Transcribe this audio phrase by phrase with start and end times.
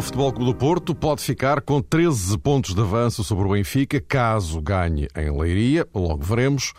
[0.00, 4.00] o Futebol Clube do Porto pode ficar com 13 pontos de avanço sobre o Benfica,
[4.00, 6.72] caso ganhe em Leiria, logo veremos.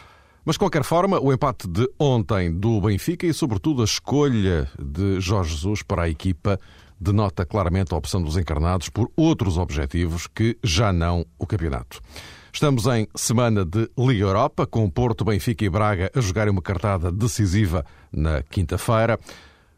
[0.44, 5.22] Mas, de qualquer forma, o empate de ontem do Benfica e, sobretudo, a escolha de
[5.22, 6.60] Jorge Jesus para a equipa
[7.00, 12.02] denota claramente a opção dos encarnados por outros objetivos que já não o campeonato.
[12.52, 17.12] Estamos em semana de Liga Europa, com Porto, Benfica e Braga a jogarem uma cartada
[17.12, 19.20] decisiva na quinta-feira.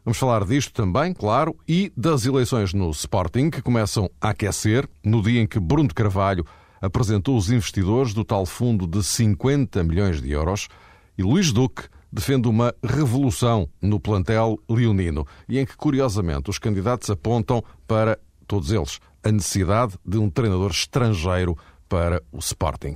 [0.04, 5.22] Vamos falar disto também, claro, e das eleições no Sporting, que começam a aquecer no
[5.22, 6.44] dia em que Bruno Carvalho
[6.78, 10.68] apresentou os investidores do tal fundo de 50 milhões de euros
[11.16, 17.08] e Luís Duque defende uma revolução no plantel leonino e em que, curiosamente, os candidatos
[17.08, 21.56] apontam para, todos eles, a necessidade de um treinador estrangeiro
[21.88, 22.94] para o Sporting.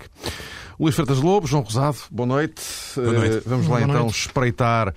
[0.78, 2.62] Luís Freitas Lobo, João Rosado, boa noite.
[2.94, 3.38] Boa noite.
[3.38, 4.18] Uh, vamos lá boa então noite.
[4.18, 4.94] espreitar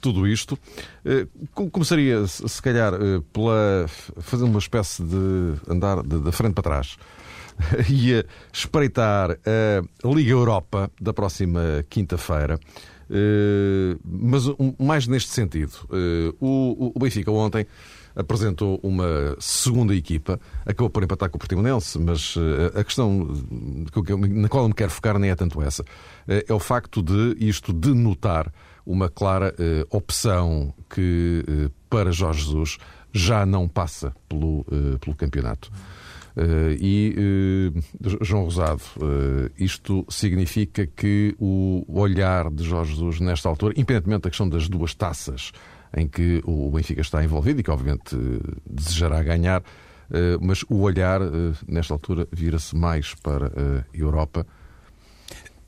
[0.00, 0.58] tudo isto.
[1.04, 3.86] Uh, começaria, se calhar, uh, pela
[4.20, 6.96] fazer uma espécie de andar de frente para trás
[7.88, 12.58] e a espreitar a Liga Europa da próxima quinta-feira.
[14.04, 14.42] mas
[14.78, 15.72] mais neste sentido,
[16.40, 17.66] o Benfica ontem
[18.14, 22.34] apresentou uma segunda equipa, acabou por empatar com o Portimonense, mas
[22.74, 23.28] a questão
[24.10, 25.84] na qual eu me quero focar nem é tanto essa.
[26.26, 28.52] É o facto de isto denotar
[28.86, 32.78] uma clara eh, opção que, eh, para Jorge Jesus,
[33.12, 35.70] já não passa pelo, eh, pelo campeonato.
[36.78, 37.72] e,
[38.20, 38.82] João Rosado,
[39.58, 44.94] isto significa que o olhar de Jorge Jesus, nesta altura, independentemente da questão das duas
[44.94, 45.50] taças
[45.96, 48.14] em que o Benfica está envolvido e que, obviamente,
[48.66, 49.62] desejará ganhar,
[50.42, 51.22] mas o olhar,
[51.66, 54.46] nesta altura, vira-se mais para a Europa.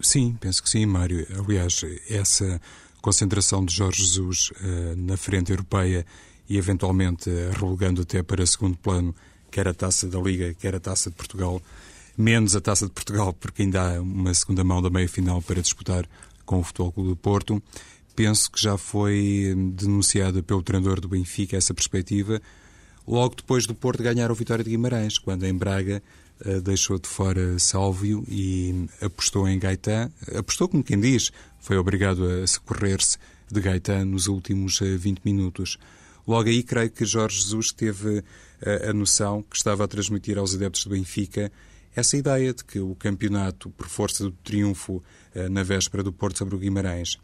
[0.00, 1.26] Sim, penso que sim, Mário.
[1.42, 2.60] Aliás, essa
[3.00, 6.04] concentração de Jorge Jesus uh, na frente europeia
[6.48, 9.14] e eventualmente uh, relegando até para segundo plano
[9.50, 11.62] quer a taça da Liga, quer a taça de Portugal,
[12.16, 15.60] menos a taça de Portugal, porque ainda há uma segunda mão da meia final para
[15.62, 16.06] disputar
[16.44, 17.62] com o Futebol Clube do Porto.
[18.14, 22.42] Penso que já foi denunciada pelo treinador do Benfica essa perspectiva,
[23.06, 26.02] logo depois do Porto ganhar o Vitória de Guimarães, quando em Braga
[26.62, 30.10] deixou de fora Sálvio e apostou em Gaetan.
[30.36, 33.18] Apostou, como quem diz, foi obrigado a socorrer-se
[33.50, 35.78] de Gaetan nos últimos 20 minutos.
[36.26, 38.22] Logo aí, creio que Jorge Jesus teve
[38.60, 41.50] a, a noção que estava a transmitir aos adeptos do Benfica
[41.96, 45.02] essa ideia de que o campeonato, por força do triunfo
[45.50, 47.18] na véspera do Porto sobre o Guimarães,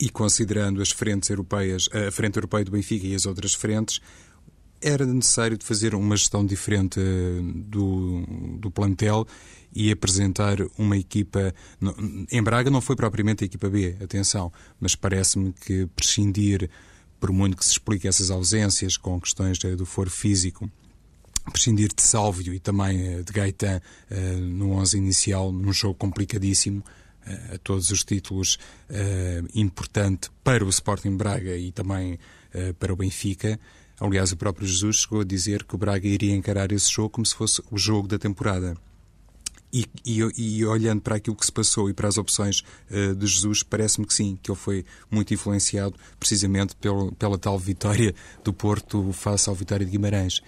[0.00, 4.00] e considerando as frentes europeias, a frente europeia do Benfica e as outras frentes,
[4.80, 7.00] era necessário de fazer uma gestão diferente
[7.66, 8.22] do,
[8.58, 9.26] do plantel
[9.74, 11.54] e apresentar uma equipa.
[12.30, 16.70] Em Braga não foi propriamente a equipa B, atenção, mas parece-me que prescindir,
[17.18, 20.70] por muito que se explique essas ausências com questões do foro físico,
[21.50, 23.80] prescindir de Sálvio e também de Gaetan
[24.10, 28.58] uh, no 11 inicial, num jogo complicadíssimo, uh, a todos os títulos,
[28.88, 32.18] uh, importante para o Sporting Braga e também
[32.78, 33.58] para o Benfica.
[33.98, 37.26] Aliás, o próprio Jesus chegou a dizer que o Braga iria encarar esse jogo como
[37.26, 38.76] se fosse o jogo da temporada.
[39.76, 42.62] E, e, e, olhando para aquilo que se passou e para as opções
[42.92, 47.58] uh, de Jesus, parece-me que sim, que ele foi muito influenciado precisamente pelo, pela tal
[47.58, 48.14] vitória
[48.44, 50.40] do Porto face ao Vitória de Guimarães.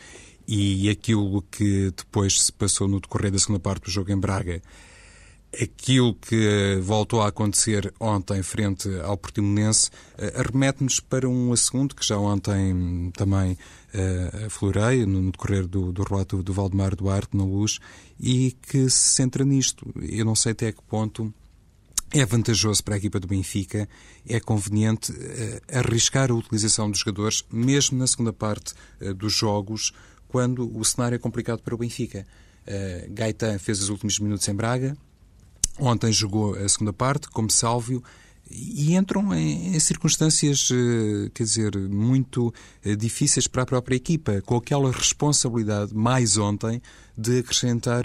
[0.46, 4.62] E aquilo que depois se passou no decorrer da segunda parte do jogo em Braga,
[5.60, 12.06] aquilo que voltou a acontecer ontem frente ao Portimonense uh, remete-nos para um assunto que
[12.06, 17.78] já ontem também uh, aflorei no decorrer do, do relato do Valdemar Duarte na Luz
[18.18, 19.86] e que se centra nisto.
[20.00, 21.32] Eu não sei até que ponto
[22.12, 23.88] é vantajoso para a equipa do Benfica,
[24.28, 28.74] é conveniente uh, arriscar a utilização dos jogadores, mesmo na segunda parte
[29.16, 29.92] dos jogos,
[30.28, 32.26] quando o cenário é complicado para o Benfica.
[32.66, 34.96] Uh, Gaetan fez os últimos minutos em Braga,
[35.78, 38.02] ontem jogou a segunda parte, como Sálvio,
[38.50, 40.68] e entram em, em circunstâncias,
[41.34, 42.54] quer dizer, muito
[42.96, 46.80] difíceis para a própria equipa, com aquela responsabilidade, mais ontem,
[47.18, 48.04] de acrescentar,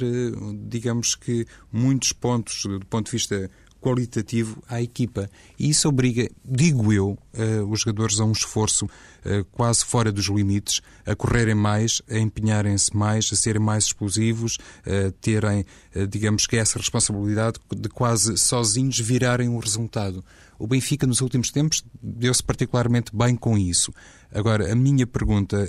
[0.67, 5.29] digamos que, muitos pontos do ponto de vista qualitativo à equipa.
[5.57, 10.27] E isso obriga, digo eu, uh, os jogadores a um esforço uh, quase fora dos
[10.27, 16.45] limites, a correrem mais, a empenharem-se mais, a serem mais explosivos, a terem, uh, digamos
[16.45, 20.23] que, essa responsabilidade de quase sozinhos virarem o resultado.
[20.59, 23.91] O Benfica, nos últimos tempos, deu-se particularmente bem com isso.
[24.31, 25.67] Agora, a minha pergunta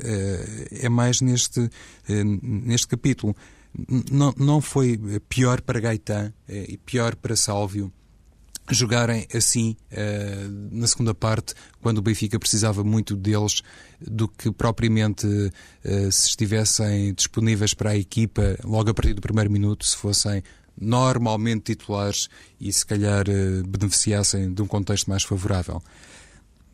[0.70, 1.70] é mais neste,
[2.42, 3.34] neste capítulo.
[4.10, 5.00] Não, não foi
[5.30, 7.90] pior para Gaetan e pior para Sálvio
[8.72, 13.62] jogarem assim uh, na segunda parte, quando o Benfica precisava muito deles,
[14.00, 19.50] do que propriamente uh, se estivessem disponíveis para a equipa logo a partir do primeiro
[19.50, 20.42] minuto, se fossem
[20.80, 22.28] normalmente titulares
[22.60, 25.82] e se calhar uh, beneficiassem de um contexto mais favorável.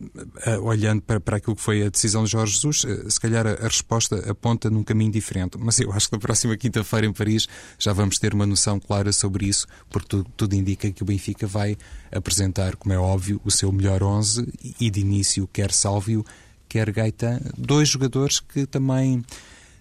[0.01, 3.45] Uh, olhando para, para aquilo que foi a decisão de Jorge Jesus, uh, se calhar
[3.45, 5.59] a, a, resposta aponta num caminho diferente.
[5.59, 9.13] Mas eu acho que na próxima quinta-feira em Paris já vamos ter uma noção clara
[9.13, 11.77] sobre isso, porque tudo, tudo, indica que o Benfica vai
[12.13, 14.47] apresentar, como é óbvio, o seu melhor 11
[14.81, 16.25] e de início quer Sálvio,
[16.69, 19.25] quer Gaetan, dois jogadores que também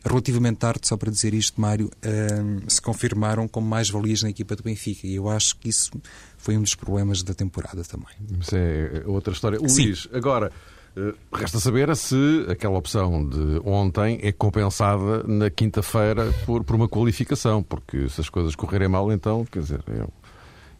[0.05, 4.63] relativamente tarde, só para dizer isto, Mário, uh, se confirmaram como mais-valias na equipa do
[4.63, 5.07] Benfica.
[5.07, 5.91] E eu acho que isso
[6.37, 8.07] foi um dos problemas da temporada também.
[8.39, 9.59] Isso é outra história.
[9.59, 10.09] Luís, Sim.
[10.13, 10.51] agora.
[10.97, 16.87] Eh, resta saber se aquela opção de ontem é compensada na quinta-feira por, por uma
[16.87, 20.07] qualificação, porque se as coisas correrem mal, então, quer dizer, é,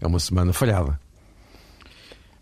[0.02, 1.00] é uma semana falhada.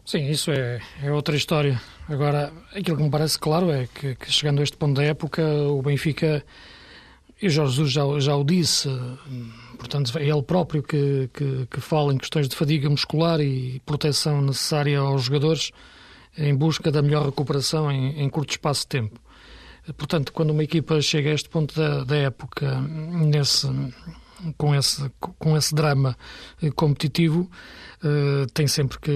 [0.05, 1.81] Sim, isso é, é outra história.
[2.07, 5.43] Agora, aquilo que me parece claro é que, que chegando a este ponto da época,
[5.43, 6.45] o Benfica
[7.41, 8.87] e Jorge Jesus já, já o disse,
[9.79, 14.41] portanto, é ele próprio que, que, que, fala em questões de fadiga muscular e proteção
[14.41, 15.71] necessária aos jogadores
[16.37, 19.19] em busca da melhor recuperação em, em curto espaço de tempo.
[19.97, 23.67] Portanto, quando uma equipa chega a este ponto da, da época, nesse,
[24.57, 26.17] com, esse, com esse drama
[26.75, 27.49] competitivo,
[28.03, 29.11] uh, tem sempre que,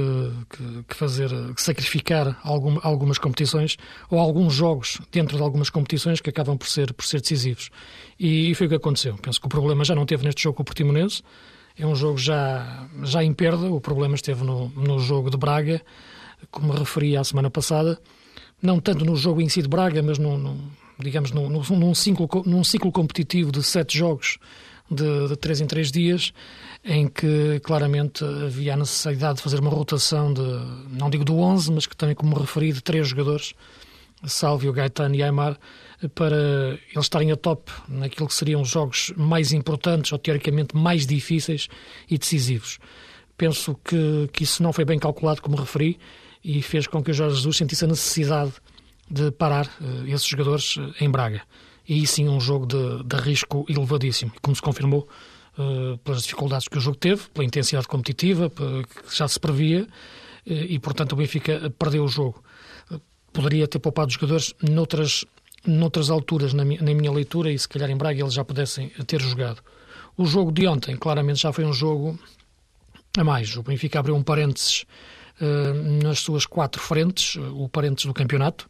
[0.49, 3.77] que, que, fazer, que sacrificar algum, algumas competições
[4.09, 7.69] ou alguns jogos dentro de algumas competições que acabam por ser, por ser decisivos.
[8.19, 9.15] E, e foi o que aconteceu.
[9.17, 11.21] Penso que o problema já não teve neste jogo com o Portimonense,
[11.77, 15.81] é um jogo já, já em perda, o problema esteve no, no jogo de Braga,
[16.51, 17.99] como referi a semana passada,
[18.61, 20.57] não tanto no jogo em si de Braga, mas no,
[20.99, 24.37] digamos, num, ciclo, num ciclo competitivo de sete jogos
[24.89, 26.33] de, de três em três dias,
[26.83, 30.41] em que claramente havia a necessidade de fazer uma rotação de,
[30.89, 33.53] não digo do 11, mas que também, como referi, de três jogadores,
[34.25, 35.57] Salvio, Gaetano e Aymar,
[36.15, 41.05] para eles estarem a top naquilo que seriam os jogos mais importantes ou teoricamente mais
[41.05, 41.67] difíceis
[42.09, 42.79] e decisivos.
[43.37, 45.97] Penso que, que isso não foi bem calculado, como referi,
[46.43, 48.53] e fez com que o Jorge Jesus sentisse a necessidade
[49.09, 51.41] de parar uh, esses jogadores uh, em Braga.
[51.89, 55.09] E sim um jogo de, de risco elevadíssimo, como se confirmou
[55.57, 59.87] uh, pelas dificuldades que o jogo teve, pela intensidade competitiva, que já se previa,
[60.45, 62.43] e portanto o Benfica perdeu o jogo.
[63.33, 65.25] Poderia ter poupado os jogadores noutras,
[65.65, 68.89] noutras alturas, na minha, na minha leitura, e se calhar em Braga eles já pudessem
[69.07, 69.61] ter jogado.
[70.15, 72.19] O jogo de ontem, claramente, já foi um jogo
[73.17, 73.55] a mais.
[73.55, 74.85] O Benfica abriu um parênteses
[75.41, 78.69] uh, nas suas quatro frentes, o parênteses do campeonato,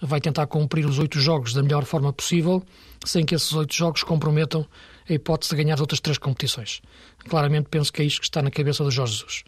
[0.00, 2.62] vai tentar cumprir os oito jogos da melhor forma possível,
[3.04, 4.66] sem que esses oito jogos comprometam
[5.08, 6.80] a hipótese de ganhar as outras três competições.
[7.28, 9.44] Claramente penso que é isto que está na cabeça do Jorge Jesus.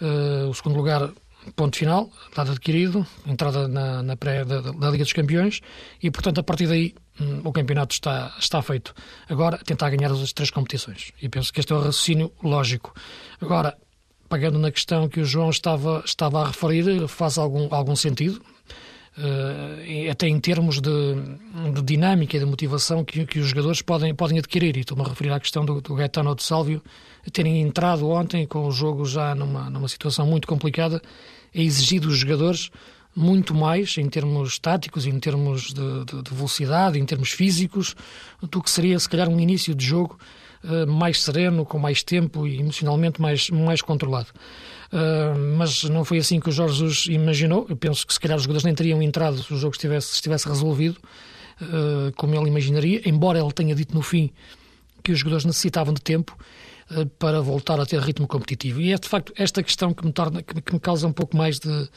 [0.00, 1.10] Uh, o segundo lugar,
[1.54, 5.60] ponto final, dado adquirido, entrada na, na pré da, da, Liga dos Campeões
[6.02, 8.94] e, portanto, a partir daí um, o campeonato está, está feito.
[9.28, 11.12] Agora, tentar ganhar as outras três competições.
[11.20, 12.94] E penso que este é o raciocínio lógico.
[13.40, 13.76] Agora,
[14.28, 18.42] pagando na questão que o João estava, estava a referir, faz algum, algum sentido.
[19.18, 20.90] Uh, até em termos de,
[21.74, 24.76] de, dinâmica e de motivação que, que, os jogadores podem, podem adquirir.
[24.76, 26.82] E estou-me a referir à questão do, do Gaetano de Sálvio
[27.30, 31.00] terem entrado ontem com o jogo já numa, numa situação muito complicada,
[31.54, 32.70] é exigir dos jogadores
[33.14, 37.94] muito mais em termos táticos, em termos de, de, de, velocidade, em termos físicos,
[38.40, 40.18] do que seria se calhar um início de jogo
[40.64, 44.28] uh, mais sereno, com mais tempo e emocionalmente mais, mais controlado.
[44.92, 47.66] Uh, mas não foi assim que o Jorge Jesus imaginou.
[47.68, 50.46] Eu penso que se calhar os jogadores nem teriam entrado se o jogo estivesse, estivesse
[50.46, 50.98] resolvido,
[51.62, 54.30] uh, como ele imaginaria, embora ele tenha dito no fim
[55.02, 56.36] que os jogadores necessitavam de tempo
[56.90, 58.82] uh, para voltar a ter ritmo competitivo.
[58.82, 61.58] E é de facto esta questão que me, torna, que me causa um pouco mais
[61.58, 61.88] de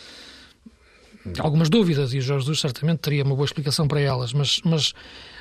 [1.40, 4.92] algumas dúvidas e o Jorge Jesus certamente teria uma boa explicação para elas, mas, mas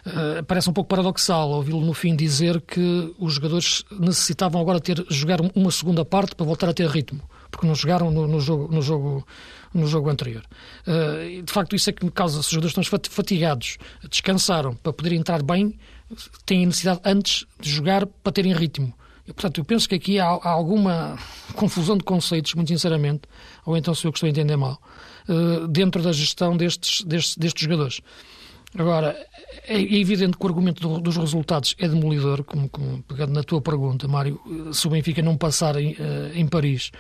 [0.07, 5.05] uh, parece um pouco paradoxal ouvi-lo no fim dizer que os jogadores necessitavam agora ter
[5.11, 7.23] jogar uma segunda parte para voltar a ter ritmo
[7.55, 9.27] porque não jogaram no, no jogo, no, jogo,
[9.73, 10.43] no jogo anterior.
[10.87, 13.79] Uh, de facto, isso é que me causa, se os jogadores estão fatigados,
[14.11, 15.79] descansaram para poderem entrar bem,
[16.45, 18.93] têm necessidade antes de jogar para terem ritmo.
[19.27, 21.17] E, portanto, eu penso que aqui há, há, alguma
[21.55, 23.23] confusão de conceitos, muito sinceramente,
[23.65, 24.81] ou então se eu estou a entender mal,
[25.29, 28.01] uh, dentro da gestão destes, destes, destes jogadores.
[28.77, 29.17] Agora,
[29.69, 33.61] é evidente que o argumento do, dos resultados é demolidor, como, como, pegando na tua
[33.61, 34.41] pergunta, Mário,
[34.73, 36.91] se o Benfica não passar em, uh, em Paris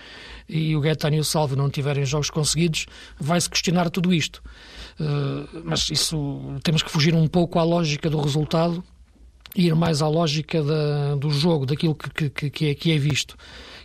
[0.49, 2.87] e o Gaetano e o Salvo não tiverem jogos conseguidos,
[3.19, 4.40] vai-se questionar tudo isto.
[5.00, 8.83] Uh, mas isso temos que fugir um pouco à lógica do resultado
[9.54, 13.37] ir mais à lógica da, do jogo, daquilo que, que, que, é, que é visto.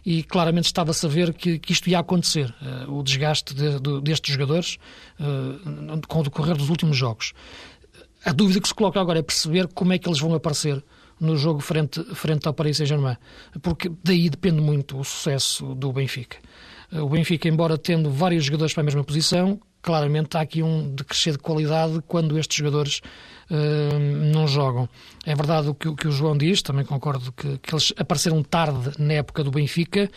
[0.06, 2.54] e claramente estava-se a ver que, que, isto ia acontecer,
[2.88, 4.78] uh, o desgaste de, de, destes jogadores
[5.20, 7.34] uh, com o decorrer dos últimos jogos.
[8.26, 10.84] A dúvida que se coloca agora é perceber como é que eles vão aparecer
[11.20, 13.18] no jogo frente, frente ao Paris Saint-Germain,
[13.62, 16.38] porque daí depende muito o sucesso do Benfica.
[16.92, 21.34] O Benfica, embora tendo vários jogadores para a mesma posição, claramente há aqui um decrescer
[21.34, 23.02] de qualidade quando estes jogadores
[23.50, 24.00] uh,
[24.34, 24.90] não jogam.
[25.26, 28.42] É verdade o que, o que, o João diz, também concordo que, que, eles apareceram
[28.44, 30.10] tarde na época do Benfica,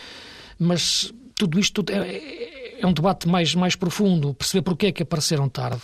[0.59, 5.49] mas tudo isto é, é um debate mais, mais profundo, perceber porque é que apareceram
[5.49, 5.83] tarde.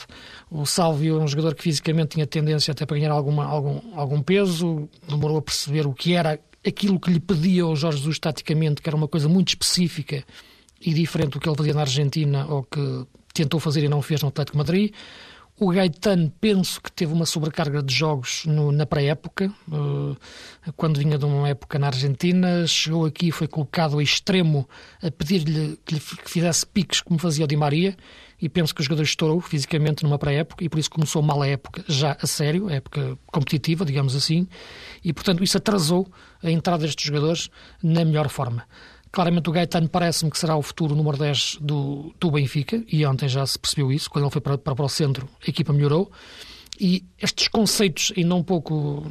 [0.50, 4.22] O Sálvio é um jogador que fisicamente tinha tendência até para ganhar alguma, algum, algum
[4.22, 8.82] peso, demorou a perceber o que era aquilo que lhe pedia ao Jorge Jesus taticamente,
[8.82, 10.24] que era uma coisa muito específica
[10.80, 14.22] e diferente do que ele fazia na Argentina ou que tentou fazer e não fez
[14.22, 14.92] no Atlético Madrid.
[15.60, 20.16] O Gaetano, penso que teve uma sobrecarga de jogos no, na pré-época, uh,
[20.76, 22.64] quando vinha de uma época na Argentina.
[22.64, 24.68] Chegou aqui e foi colocado a extremo
[25.02, 27.96] a pedir-lhe que lhe que fizesse piques como fazia o Di Maria.
[28.40, 31.48] E penso que o jogador estourou fisicamente numa pré-época e por isso começou mal a
[31.48, 34.46] época, já a sério, a época competitiva, digamos assim.
[35.04, 36.06] E portanto isso atrasou
[36.40, 37.50] a entrada destes jogadores
[37.82, 38.64] na melhor forma.
[39.18, 43.28] Claramente o Gaetano parece-me que será o futuro número 10 do, do Benfica, e ontem
[43.28, 46.08] já se percebeu isso, quando ele foi para, para o centro, a equipa melhorou.
[46.78, 49.10] E estes conceitos, ainda um pouco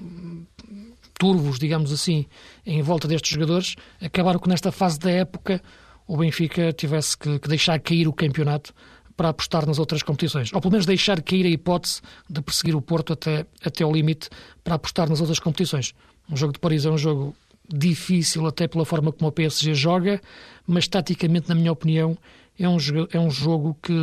[1.19, 2.25] turvos, digamos assim,
[2.65, 5.61] em volta destes jogadores, acabaram que nesta fase da época
[6.07, 8.73] o Benfica tivesse que, que deixar cair o campeonato
[9.17, 10.53] para apostar nas outras competições.
[10.53, 11.99] Ou pelo menos deixar cair a hipótese
[12.29, 14.29] de perseguir o Porto até, até ao limite
[14.63, 15.93] para apostar nas outras competições.
[16.31, 17.35] Um jogo de Paris é um jogo
[17.69, 20.21] difícil até pela forma como o PSG joga,
[20.65, 22.17] mas taticamente, na minha opinião,
[22.59, 22.77] é um,
[23.11, 23.93] é um jogo que,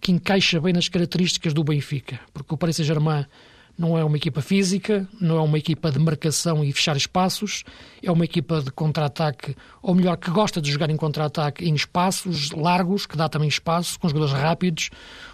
[0.00, 3.26] que encaixa bem nas características do Benfica, porque o Paris Saint-Germain
[3.78, 7.62] não é uma equipa física, não é uma equipa de marcação e fechar espaços,
[8.02, 12.50] é uma equipa de contra-ataque, ou melhor, que gosta de jogar em contra-ataque em espaços
[12.50, 14.90] largos, que dá também espaço, com jogadores rápidos,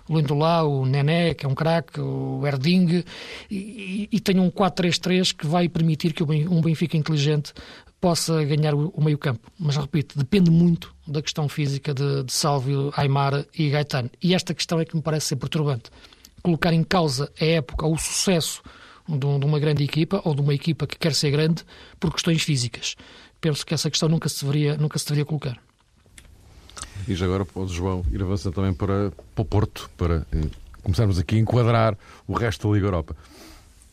[0.07, 3.03] o Lindolá, o Nené, que é um craque, o Erding,
[3.51, 7.55] e, e tem um 4-3-3 que vai permitir que um Benfica inteligente
[7.99, 9.51] possa ganhar o meio campo.
[9.59, 12.33] Mas, repito, depende muito da questão física de, de
[12.95, 14.11] Aymar e Gaetano.
[14.23, 15.91] E esta questão é que me parece ser perturbante
[16.45, 18.63] colocar em causa a época, o sucesso
[19.09, 21.65] de uma grande equipa ou de uma equipa que quer ser grande
[21.99, 22.97] por questões físicas.
[23.41, 25.59] Penso que essa questão nunca se deveria, nunca se deveria colocar.
[27.09, 30.49] E já agora João, ir avançando também para, para o Porto, para eh,
[30.83, 31.97] começarmos aqui a enquadrar
[32.27, 33.17] o resto da Liga Europa.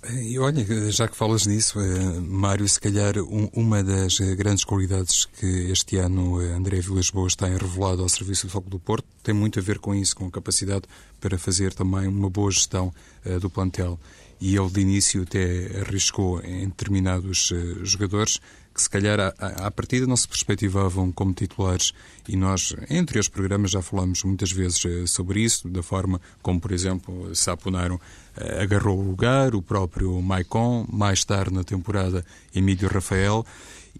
[0.10, 4.64] E olha, já que falas nisso, eh, Mário, se calhar um, uma das eh, grandes
[4.64, 8.80] qualidades que este ano eh, André Vilas Boas tem revelado ao Serviço do Foco do
[8.80, 10.86] Porto tem muito a ver com isso, com a capacidade
[11.20, 12.92] para fazer também uma boa gestão
[13.40, 14.00] do plantel.
[14.42, 18.40] E ele de início até arriscou em determinados uh, jogadores
[18.74, 21.94] que se calhar à, à partida não se perspectivavam como titulares.
[22.28, 26.60] E nós, entre os programas, já falamos muitas vezes uh, sobre isso, da forma como,
[26.60, 28.00] por exemplo, Saponaram
[28.38, 33.46] eh, agarrou o lugar, o próprio Maicon, mais tarde na temporada Emílio Rafael,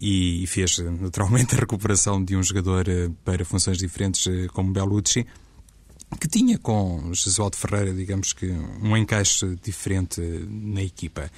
[0.00, 5.26] e fez naturalmente a recuperação de um jogador eh, para funções diferentes eh, como Bellucci,
[6.22, 11.28] que tinha com Jesualdo Ferreira, digamos que, um encaixe diferente na equipa.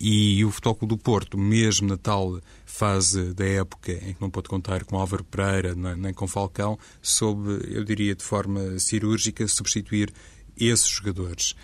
[0.00, 4.48] E o Futebol do Porto, mesmo na tal fase da época em que não pôde
[4.48, 10.10] contar com Álvaro Pereira nem com Falcão, soube, eu diria de forma cirúrgica, substituir
[10.56, 11.54] esses jogadores.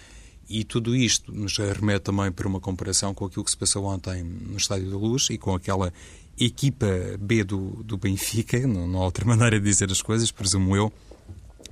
[0.46, 4.22] E tudo isto nos remete também para uma comparação com aquilo que se passou ontem
[4.22, 5.90] no Estádio da Luz e com aquela
[6.38, 6.86] equipa
[7.18, 10.92] B do, do Benfica, não, não há outra maneira de dizer as coisas, presumo eu,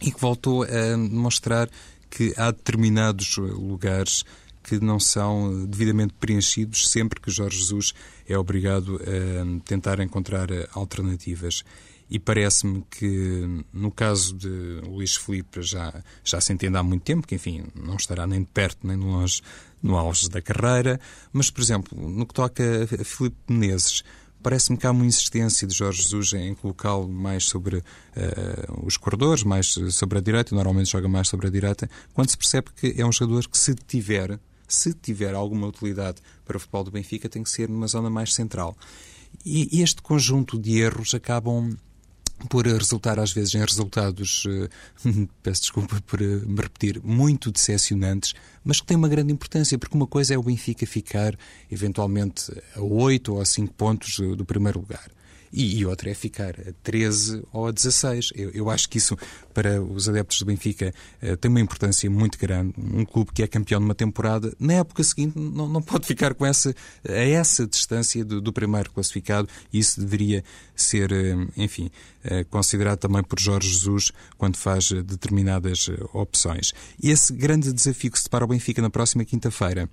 [0.00, 1.68] e que voltou a mostrar
[2.10, 4.24] que há determinados lugares
[4.62, 7.94] que não são devidamente preenchidos sempre que Jorge Jesus
[8.28, 11.62] é obrigado a tentar encontrar alternativas.
[12.08, 17.26] E parece-me que no caso de Luís Filipe já, já se entende há muito tempo,
[17.26, 19.40] que enfim, não estará nem de perto nem de longe
[19.82, 21.00] no auge da carreira,
[21.32, 24.02] mas, por exemplo, no que toca a Filipe Menezes,
[24.46, 27.82] parece-me que há uma insistência de Jorge Jesus em colocá-lo mais sobre uh,
[28.86, 32.68] os corredores, mais sobre a direita, normalmente joga mais sobre a direita, quando se percebe
[32.76, 34.38] que é um jogador que se tiver,
[34.68, 38.34] se tiver alguma utilidade para o futebol do Benfica, tem que ser numa zona mais
[38.34, 38.76] central.
[39.44, 41.76] E este conjunto de erros acabam
[42.48, 48.34] por resultar às vezes em resultados, uh, peço desculpa por uh, me repetir, muito decepcionantes,
[48.62, 51.36] mas que têm uma grande importância, porque uma coisa é o Benfica ficar
[51.70, 55.15] eventualmente a 8 ou a 5 pontos do primeiro lugar.
[55.52, 58.32] E, e outra é ficar a 13 ou a 16.
[58.34, 59.16] Eu, eu acho que isso,
[59.52, 62.74] para os adeptos do Benfica, uh, tem uma importância muito grande.
[62.78, 66.44] Um clube que é campeão numa temporada, na época seguinte, não, não pode ficar com
[66.44, 66.74] essa,
[67.08, 71.90] a essa distância do, do primeiro classificado, e isso deveria ser, uh, enfim,
[72.24, 76.72] uh, considerado também por Jorge Jesus quando faz determinadas opções.
[77.02, 79.88] Esse grande desafio que se depara o Benfica na próxima quinta-feira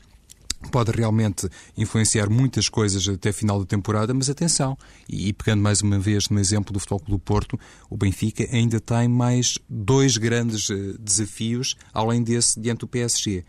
[0.72, 4.78] pode realmente influenciar muitas coisas até a final da temporada, mas atenção,
[5.08, 8.80] e, pegando mais uma vez no exemplo do Futebol Clube do Porto, o Benfica ainda
[8.80, 13.44] tem mais dois grandes eh, desafios, além desse, diante do PSG.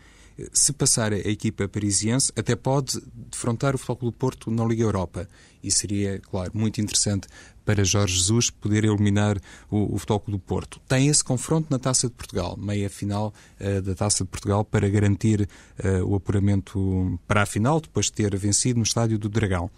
[0.51, 4.83] Se passar a equipa parisiense, até pode defrontar o Futebol Clube do Porto na Liga
[4.83, 5.27] Europa.
[5.63, 7.27] E seria, claro, muito interessante
[7.65, 9.37] para Jorge Jesus poder eliminar
[9.69, 10.79] o, o Futebol do Porto.
[10.87, 14.87] Tem esse confronto na Taça de Portugal, meia final uh, da Taça de Portugal, para
[14.87, 15.41] garantir
[15.83, 19.69] uh, o apuramento para a final, depois de ter vencido no Estádio do Dragão.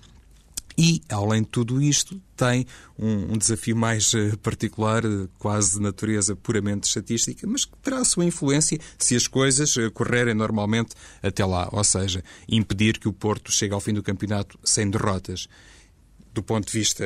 [0.80, 2.68] E, além de tudo isto, tem
[3.00, 5.02] um, um desafio mais uh, particular,
[5.40, 9.90] quase de natureza puramente estatística, mas que terá a sua influência se as coisas uh,
[9.92, 11.68] correrem normalmente até lá.
[11.72, 15.48] Ou seja, impedir que o Porto chegue ao fim do campeonato sem derrotas
[16.34, 17.06] do ponto de vista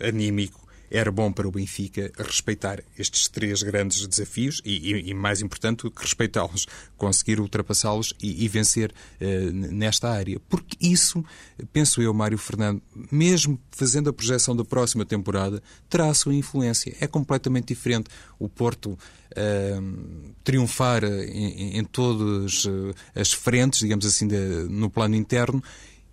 [0.00, 5.40] anímico, era bom para o Benfica respeitar estes três grandes desafios e, e, e mais
[5.40, 10.40] importante, respeitá-los, conseguir ultrapassá-los e, e, vencer uh, nesta área.
[10.48, 11.24] Porque isso,
[11.72, 16.96] penso eu, Mário Fernando, mesmo fazendo a projeção da próxima temporada, terá a sua influência.
[17.00, 24.26] É completamente diferente o Porto uh, triunfar em, em todas eh, as frentes, digamos assim,
[24.26, 24.36] de,
[24.70, 25.62] no plano interno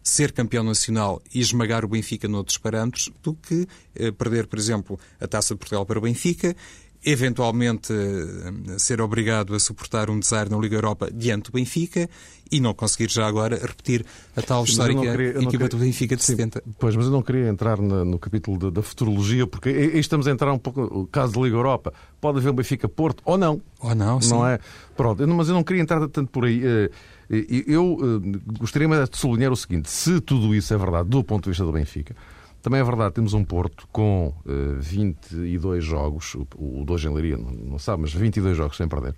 [0.05, 4.99] ser campeão nacional e esmagar o Benfica noutros parâmetros do que eh, perder, por exemplo,
[5.19, 6.55] a Taça de Portugal para o Benfica,
[7.03, 12.07] eventualmente eh, ser obrigado a suportar um desar na Liga Europa diante do Benfica
[12.51, 16.23] e não conseguir já agora repetir a tal histórica queria, equipa queria, do Benfica de
[16.23, 16.63] sim, 70.
[16.77, 20.27] Pois, mas eu não queria entrar na, no capítulo da, da, futurologia, porque aí estamos
[20.27, 21.93] a entrar um pouco no caso da Liga Europa.
[22.21, 23.59] Pode haver um Benfica Porto ou não.
[23.79, 24.29] Ou não, sim.
[24.29, 24.59] Não é?
[24.95, 26.61] Pronto, mas eu não queria entrar tanto por aí.
[26.63, 26.91] Uh,
[27.29, 31.49] eu eh, gostaria de sublinhar o seguinte: se tudo isso é verdade do ponto de
[31.49, 32.15] vista do Benfica,
[32.61, 34.33] também é verdade, temos um Porto com
[34.79, 39.15] 22 eh, jogos, o 2 em Leiria não sabe, mas 22 jogos sem perder.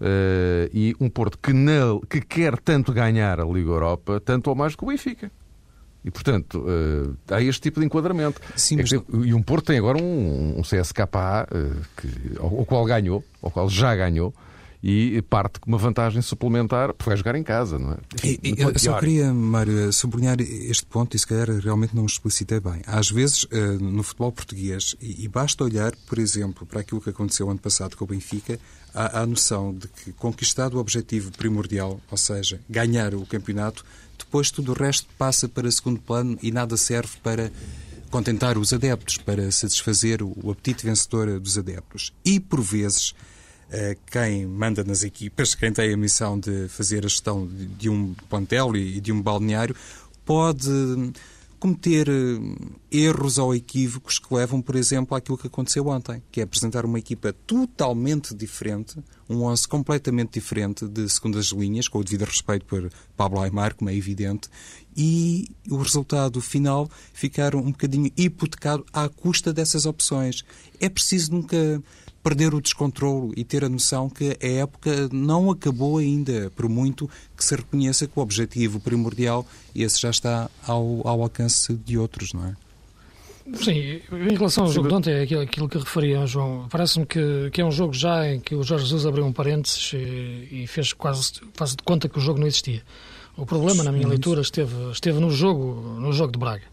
[0.00, 4.54] Uh, e um Porto que, não, que quer tanto ganhar a Liga Europa, tanto ou
[4.54, 5.32] mais que o Benfica.
[6.04, 8.40] E, portanto, uh, há este tipo de enquadramento.
[8.54, 8.90] Sim, é mas...
[8.90, 13.24] que, e um Porto tem agora um, um CSKA uh, que, ao, ao, qual ganhou,
[13.42, 14.32] ao qual já ganhou,
[14.82, 17.96] e parte com uma vantagem suplementar, porque vai jogar em casa, não é?
[18.14, 22.80] Enfim, eu só queria, Mário, sublinhar este ponto e se calhar realmente não explicitei bem.
[22.86, 27.50] Às vezes, eh, no futebol português, e basta olhar, por exemplo, para aquilo que aconteceu
[27.50, 28.58] ano passado com o Benfica,
[28.94, 33.84] há a noção de que conquistado o objetivo primordial, ou seja, ganhar o campeonato,
[34.16, 37.50] depois tudo o resto passa para segundo plano e nada serve para
[38.10, 42.12] contentar os adeptos, para satisfazer o apetite vencedor dos adeptos.
[42.24, 43.14] E, por vezes,
[44.10, 47.46] quem manda nas equipas, quem tem a missão de fazer a gestão
[47.78, 49.76] de um plantel e de um balneário,
[50.24, 50.70] pode
[51.58, 52.38] cometer eh,
[52.90, 56.98] erros ou equívocos que levam, por exemplo, àquilo que aconteceu ontem, que é apresentar uma
[56.98, 58.96] equipa totalmente diferente,
[59.28, 63.90] um 11 completamente diferente de segundas linhas, com o devido respeito por Pablo Aymar, como
[63.90, 64.48] é evidente,
[64.96, 70.44] e o resultado final ficar um bocadinho hipotecado à custa dessas opções.
[70.80, 71.82] É preciso nunca
[72.22, 77.08] perder o descontrolo e ter a noção que a época não acabou ainda, por muito
[77.36, 82.32] que se reconheça que o objetivo primordial, esse já está ao, ao alcance de outros,
[82.32, 82.56] não é?
[83.54, 87.48] Sim, em relação ao jogo de ontem, é aquilo, aquilo que referia, João, parece-me que,
[87.50, 90.66] que é um jogo já em que o Jorge Jesus abriu um parênteses e, e
[90.66, 92.82] fez quase, quase de conta que o jogo não existia.
[93.38, 96.64] O problema, na minha leitura, esteve, esteve no jogo, no jogo de Braga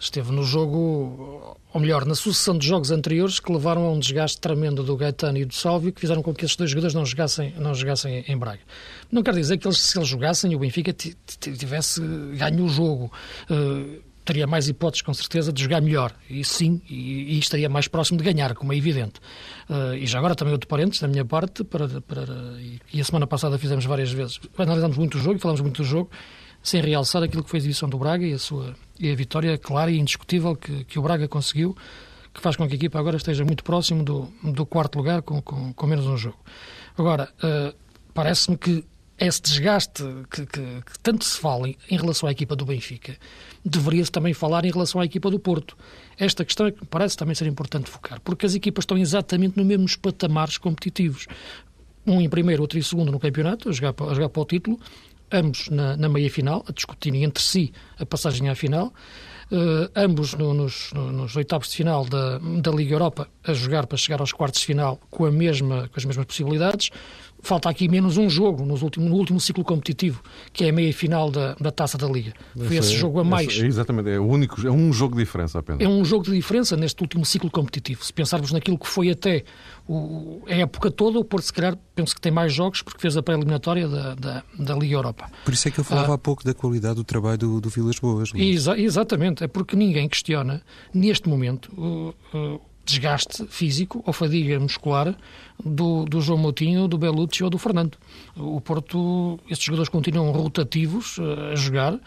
[0.00, 4.40] esteve no jogo, ou melhor, na sucessão de jogos anteriores que levaram a um desgaste
[4.40, 7.52] tremendo do Gaetano e do Salvio, que fizeram com que esses dois jogadores não jogassem,
[7.58, 8.60] não jogassem em Braga.
[9.12, 13.12] Não quer dizer que eles, se eles jogassem, o Benfica tivesse ganho o jogo.
[13.50, 16.14] Uh, teria mais hipóteses, com certeza, de jogar melhor.
[16.28, 19.20] E sim, e, e estaria mais próximo de ganhar, como é evidente.
[19.68, 22.24] Uh, e já agora também outro parênteses da minha parte, para, para,
[22.92, 26.10] e a semana passada fizemos várias vezes, analisamos muito o jogo, falamos muito do jogo,
[26.62, 29.56] sem realçar aquilo que foi a exibição do Braga e a sua e a vitória
[29.56, 31.74] clara e indiscutível que, que o Braga conseguiu,
[32.34, 35.40] que faz com que a equipa agora esteja muito próximo do, do quarto lugar, com,
[35.40, 36.38] com, com menos um jogo.
[36.98, 37.74] Agora, uh,
[38.12, 38.84] parece-me que
[39.18, 43.16] esse desgaste que, que, que, tanto se fala em, em relação à equipa do Benfica,
[43.64, 45.76] deveria-se também falar em relação à equipa do Porto.
[46.18, 49.66] Esta questão é que parece também ser importante focar, porque as equipas estão exatamente nos
[49.66, 51.26] mesmos patamares competitivos.
[52.06, 54.80] Um em primeiro, outro em segundo no campeonato, a jogar, a jogar para o título,
[55.30, 58.92] ambos na, na meia-final, a discutirem entre si a passagem à final.
[59.50, 63.86] Uh, ambos no, nos, no, nos oitavos de final da, da Liga Europa, a jogar
[63.86, 66.90] para chegar aos quartos de final com, a mesma, com as mesmas possibilidades
[67.42, 71.30] falta aqui menos um jogo nos último, no último ciclo competitivo, que é a meia-final
[71.30, 72.32] da, da Taça da Liga.
[72.56, 73.48] Foi esse, esse jogo a mais.
[73.48, 75.80] Esse, exatamente, é, o único, é um jogo de diferença apenas.
[75.80, 78.04] É um jogo de diferença neste último ciclo competitivo.
[78.04, 79.44] Se pensarmos naquilo que foi até
[79.88, 83.16] o, a época toda, o Porto, se calhar, penso que tem mais jogos porque fez
[83.16, 85.30] a pré-eliminatória da, da, da, Liga Europa.
[85.44, 87.68] Por isso é que eu falava ah, há pouco da qualidade do trabalho do, do
[87.68, 88.30] Vilas Boas.
[88.34, 95.14] Exa exatamente, é porque ninguém questiona, neste momento, o, o desgaste físico ou fadiga muscular
[95.64, 97.96] do, do João Moutinho, do Belucci ou do Fernando.
[98.36, 102.00] O Porto, estes jogadores continuam rotativos uh, a jogar, uh,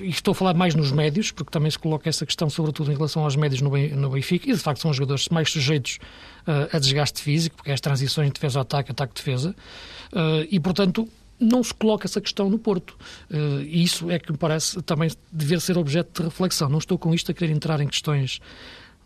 [0.00, 2.94] e estou a falar mais nos médios, porque também se coloca essa questão, sobretudo em
[2.94, 5.98] relação aos médios no, Benfica, e de facto são os jogadores mais sujeitos
[6.46, 9.54] uh, a desgaste físico, porque é as transições de defesa-ataque, ataque-defesa,
[10.50, 12.96] e portanto não se coloca essa questão no Porto.
[13.30, 16.68] E isso é que me parece também dever ser objeto de reflexão.
[16.68, 18.40] Não estou com isto a querer entrar em questões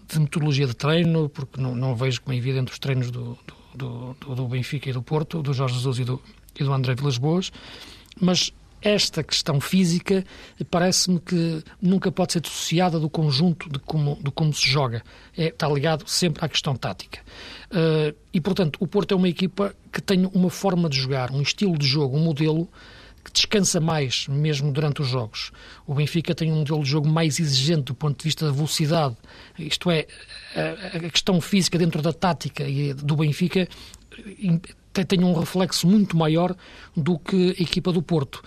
[0.09, 3.38] de metodologia de treino, porque não, não vejo como é evidente os treinos do,
[3.75, 6.21] do, do, do, Benfica e do Porto, do Jorge Jesus e do,
[6.59, 7.53] e do André Vilas Boas,
[8.21, 10.25] mas esta questão física
[10.71, 15.03] parece-me que nunca pode ser dissociada do conjunto de como, de como se joga.
[15.37, 17.21] É, está ligado sempre à questão tática.
[17.71, 21.43] Uh, e, portanto, o Porto é uma equipa que tem uma forma de jogar, um
[21.43, 22.69] estilo de jogo, um modelo
[23.23, 25.53] que descansa mais, mesmo durante os jogos.
[25.87, 29.14] O Benfica tem um modelo de jogo mais exigente do ponto de vista da velocidade.
[29.59, 30.07] Isto é,
[30.95, 32.64] a questão física dentro da tática
[32.97, 33.69] do Benfica
[35.05, 36.55] tem um reflexo muito maior
[36.97, 38.43] do que a equipa do Porto.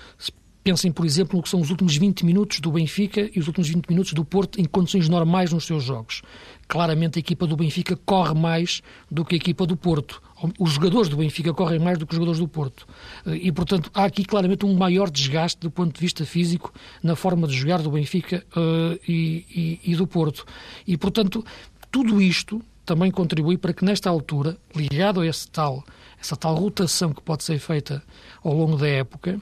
[0.64, 3.68] Pensem, por exemplo, no que são os últimos 20 minutos do Benfica e os últimos
[3.68, 6.22] 20 minutos do Porto em condições normais nos seus jogos.
[6.70, 10.22] Claramente a equipa do Benfica corre mais do que a equipa do Porto.
[10.58, 12.88] Os jogadores do Benfica correm mais do que os jogadores do Porto.
[13.26, 17.46] E, portanto, há aqui claramente um maior desgaste do ponto de vista físico na forma
[17.46, 20.46] de jogar do Benfica uh, e, e, e do Porto.
[20.88, 21.46] E, portanto,
[21.92, 25.84] tudo isto também contribui para que, nesta altura, ligado a esse tal,
[26.24, 28.02] essa tal rotação que pode ser feita
[28.44, 29.40] ao longo da época,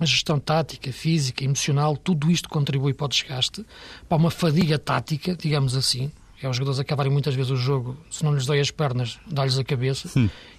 [0.00, 3.64] a gestão tática, física, emocional, tudo isto contribui para o desgaste,
[4.08, 6.10] para uma fadiga tática, digamos assim.
[6.40, 9.58] É os jogadores acabarem muitas vezes o jogo, se não lhes dói as pernas, dá-lhes
[9.58, 10.08] a cabeça.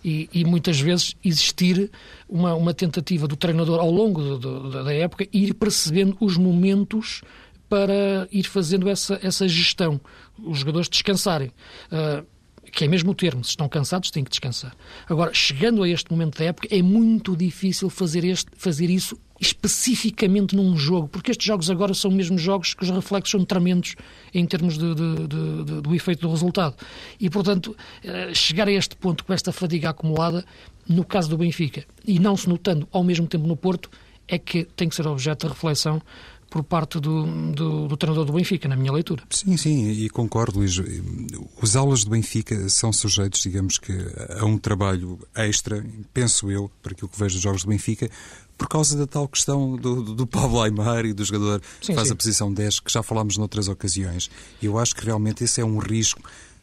[0.04, 1.90] E, e, muitas vezes existir
[2.28, 7.22] uma, uma tentativa do treinador ao longo do, do, da época ir percebendo os momentos
[7.70, 10.02] para ir fazendo essa, essa gestão,
[10.38, 11.52] os jogadores descansarem.
[11.92, 12.26] Uh,
[12.70, 14.76] que é mesmo o termo, se estão cansados têm que descansar.
[15.08, 20.56] Agora, chegando a este momento da época, é muito difícil fazer, este, fazer isso especificamente
[20.56, 23.96] num jogo, porque estes jogos agora são mesmo jogos que os reflexos são tremendos
[24.34, 26.76] em termos de, de, de, do efeito do resultado.
[27.20, 30.44] E, portanto, eh, chegar a este ponto com esta fadiga acumulada,
[30.88, 33.90] no caso do Benfica, e não se notando ao mesmo tempo no Porto,
[34.28, 36.02] é que tem que ser objeto de reflexão
[36.50, 39.24] por parte do, do, do, treinador do Benfica, na minha leitura.
[39.30, 40.82] Sim, sim, e concordo, Luís.
[41.62, 43.94] Os aulas do Benfica são sujeitos, digamos que,
[44.40, 48.10] a um trabalho extra, penso eu, para aquilo que vejo dos jogos do Benfica,
[48.58, 52.08] por causa da tal questão do, do Pablo Aymar e do jogador sim, que faz
[52.08, 52.14] sim.
[52.14, 54.30] a posição 10, que já falámos noutras ocasiões.
[54.62, 56.22] E eu acho que realmente esse é um risco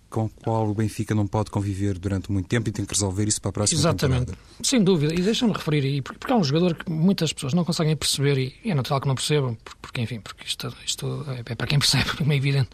[0.09, 3.27] com o qual o Benfica não pode conviver durante muito tempo e tem que resolver
[3.27, 4.27] isso para a próxima Exatamente.
[4.27, 4.39] temporada.
[4.63, 5.15] Sem dúvida.
[5.15, 8.71] E deixa-me referir aí, porque, há um jogador que muitas pessoas não conseguem perceber e
[8.71, 12.37] é natural que não percebam, porque, enfim, porque isto, isto é para quem percebe, é
[12.37, 12.71] evidente,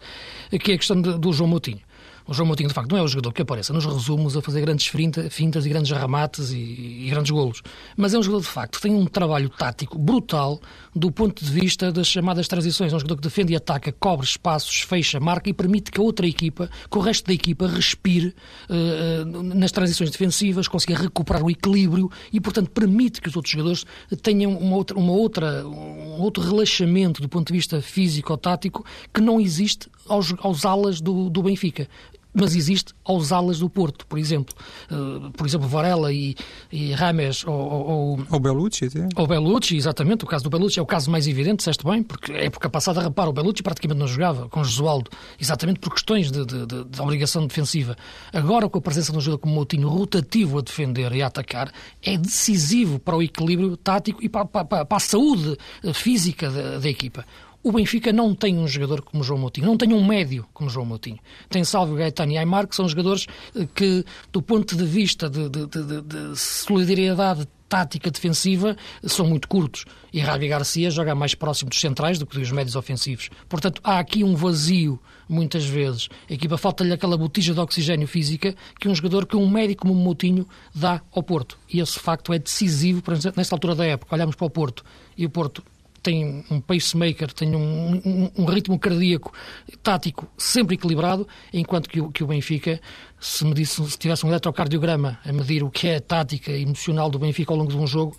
[0.61, 1.81] que é a questão de, do João Moutinho.
[2.25, 4.61] O João Moutinho, de facto, não é o jogador que aparece nos resumos a fazer
[4.61, 7.61] grandes fintas e grandes remates e, e, grandes golos.
[7.97, 10.59] Mas é um jogador, de facto, que tem um trabalho tático brutal
[10.95, 12.93] do ponto de vista das chamadas transições.
[12.93, 16.03] É um jogador que defende e ataca, cobre espaços, fecha, marca e permite que a
[16.03, 18.33] outra equipa, que o resto da equipa, respire
[18.69, 23.85] uh, nas transições defensivas, consiga recuperar o equilíbrio e, portanto, permite que os outros jogadores
[24.21, 29.41] tenham uma outra, uma outra, um outro relaxamento do ponto de vista físico-tático que não
[29.41, 31.87] existe aos, aos alas do, do Benfica
[32.33, 34.53] mas existe aos alas do Porto, por exemplo.
[34.89, 36.35] Uh, por exemplo, Varela e,
[36.71, 37.53] e Rames ou...
[37.53, 39.07] Ou, ou Belucci, até.
[39.15, 40.23] Ou Belucci, exatamente.
[40.23, 43.01] O caso do Belucci é o caso mais evidente, disseste bem, porque a época passada,
[43.01, 46.83] repara, o Belucci praticamente não jogava com o Josualdo, exatamente por questões de, de, de,
[46.85, 47.95] de, obrigação defensiva.
[48.31, 51.71] Agora, com a presença de um jogador como Moutinho, rotativo a defender e a atacar,
[52.01, 55.57] é decisivo para o equilíbrio tático e para, para, para a saúde
[55.93, 57.25] física da, da equipa.
[57.63, 60.85] O Benfica não tem um jogador como João Moutinho, não tem um médio como João
[60.85, 61.17] Moutinho.
[61.47, 65.47] Tem Salvo, Gaetano e Aymar, que são jogadores eh, que, do ponto de vista de,
[65.47, 69.85] de, de, de solidariedade tática defensiva, são muito curtos.
[70.11, 73.29] E Ravi Garcia joga mais próximo dos centrais do que dos médios ofensivos.
[73.47, 76.09] Portanto, há aqui um vazio, muitas vezes.
[76.29, 79.93] A equipa falta-lhe aquela botija de oxigênio física que um jogador, que um médico como
[79.93, 80.45] o Moutinho,
[80.75, 81.57] dá ao Porto.
[81.67, 84.13] E esse facto é decisivo, exemplo, nesta altura da época.
[84.13, 84.83] Olhamos para o Porto
[85.17, 85.63] e o Porto
[86.03, 89.33] tem um pacemaker, tem um, um, um, ritmo cardíaco
[89.81, 92.79] tático sempre equilibrado, enquanto que o, que o Benfica,
[93.19, 97.17] se, medisse, se tivesse um eletrocardiograma a medir o que é a tática emocional do
[97.17, 98.17] Benfica ao longo de um jogo,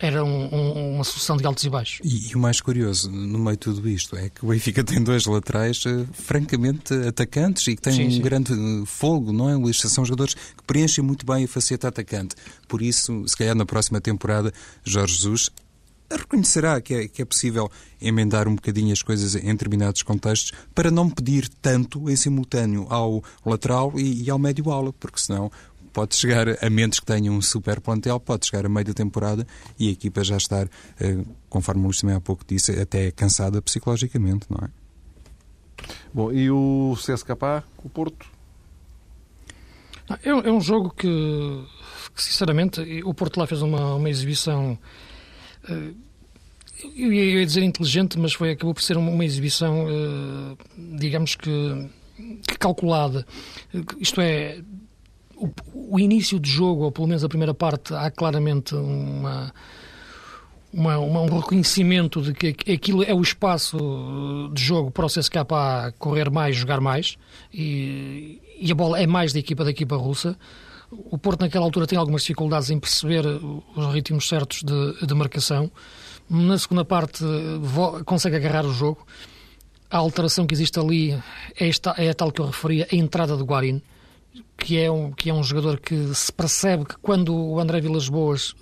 [0.00, 2.00] era um, um, uma sucessão de altos e baixos.
[2.04, 5.02] E, e, o mais curioso no meio de tudo isto é que o Benfica tem
[5.02, 8.20] dois laterais uh, francamente atacantes e que têm sim, um sim.
[8.20, 9.78] grande uh, fogo, não é, Luís?
[9.78, 12.34] São jogadores que preenchem muito bem a faceta atacante.
[12.68, 14.52] Por isso, se calhar na próxima temporada,
[14.84, 15.50] Jorge Jesus
[16.10, 20.90] reconhecerá que é, que é possível emendar um bocadinho as coisas em determinados contextos para
[20.90, 25.50] não pedir tanto em simultâneo ao lateral e, e ao médio-ala, porque senão
[25.92, 29.46] pode chegar a menos que tenha um super plantel, pode chegar a meio da temporada
[29.78, 30.68] e a equipa já estar,
[31.00, 34.70] eh, conforme o Luís também há pouco disse, até cansada psicologicamente, não é?
[36.12, 38.26] Bom, e o CSKA, o Porto?
[40.22, 41.08] É, é um jogo que,
[42.14, 44.78] que, sinceramente, o Porto lá fez uma, uma exibição.
[45.68, 45.92] Eh,
[46.96, 50.56] eu ia dizer inteligente, mas foi, acabou por ser uma exibição, eh,
[50.98, 51.88] digamos que,
[52.46, 53.26] que calculada.
[54.00, 54.60] Isto é,
[55.36, 59.52] o, o, início de jogo, ou pelo menos a primeira parte, há claramente uma,
[60.72, 65.94] uma, uma, um reconhecimento de que aquilo é o espaço de jogo para o CSKA
[65.98, 67.16] correr mais, jogar mais,
[67.52, 70.36] e, e a bola é mais da equipa da equipa russa.
[71.10, 75.70] O Porto, naquela altura, tem algumas dificuldades em perceber os ritmos certos de, de marcação.
[76.28, 77.24] Na segunda parte,
[78.04, 79.06] consegue agarrar o jogo.
[79.90, 83.36] A alteração que existe ali é, esta, é a tal que eu referia, a entrada
[83.36, 83.82] de Guarin
[84.56, 88.08] que é um, que é um jogador que se percebe que quando o André Vilas
[88.08, 88.54] Boas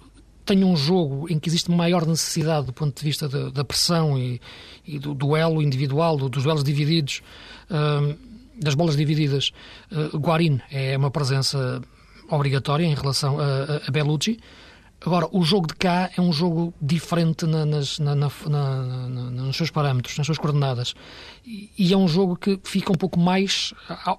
[0.44, 4.40] tem um jogo em que existe maior necessidade do ponto de vista da, pressão e,
[4.84, 7.22] e, do duelo individual, do, dos duelos divididos,
[7.70, 8.18] uh,
[8.60, 9.52] das bolas divididas,
[9.92, 11.80] uh, Guarin é uma presença
[12.34, 14.38] obrigatória em relação a, a, Bellucci.
[15.04, 19.68] Agora, o jogo de cá é um jogo diferente na, nas, na, na, nos seus
[19.68, 20.94] parâmetros, nas suas coordenadas.
[21.44, 24.18] E, é um jogo que fica um pouco mais ao,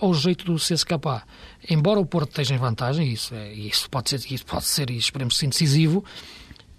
[0.00, 1.22] ao jeito do CSKA.
[1.70, 4.98] Embora o Porto esteja em vantagem, isso, é, isso pode ser, isso pode ser e
[4.98, 6.04] esperemos decisivo,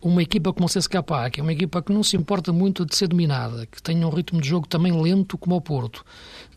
[0.01, 2.95] uma equipa como o CSKA, que é uma equipa que não se importa muito de
[2.95, 6.05] ser dominada, que tem um ritmo de jogo também lento como o Porto,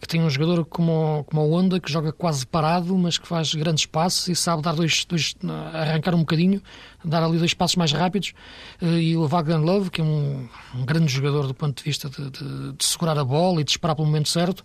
[0.00, 3.52] que tem um jogador como, como o Honda, que joga quase parado, mas que faz
[3.54, 5.34] grandes passos e sabe dar dois, dois
[5.72, 6.62] arrancar um bocadinho,
[7.04, 8.32] dar ali dois passos mais rápidos,
[8.80, 12.08] eh, e o Wagner Love, que é um, um grande jogador do ponto de vista
[12.08, 14.62] de, de, de, segurar a bola e de esperar pelo momento certo,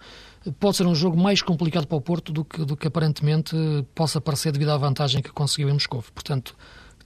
[0.59, 3.55] pode ser um jogo mais complicado para o Porto do que, do que aparentemente
[3.95, 6.03] possa parecer devido à vantagem que conseguiu em Moscou.
[6.13, 6.55] Portanto,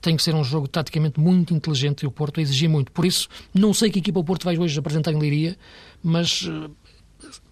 [0.02, 2.90] tem que ser um jogo taticamente muito inteligente e o Porto exigir muito.
[2.90, 5.56] Por isso, não sei que equipa o Porto vai hoje apresentar em Leiria,
[6.02, 6.70] mas uh,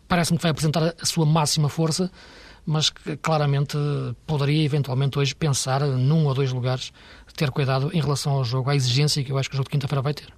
[0.08, 2.10] parece-me que vai apresentar a sua máxima força,
[2.66, 3.78] mas que claramente
[4.26, 6.92] poderia eventualmente hoje pensar num ou dois lugares,
[7.36, 9.72] ter cuidado em relação ao jogo, à exigência que eu acho que o jogo de
[9.72, 10.28] quinta-feira vai ter.